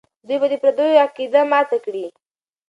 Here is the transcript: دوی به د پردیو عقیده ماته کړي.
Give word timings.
دوی 0.27 0.37
به 0.41 0.47
د 0.51 0.53
پردیو 0.61 1.01
عقیده 1.05 1.41
ماته 1.51 1.77
کړي. 1.85 2.05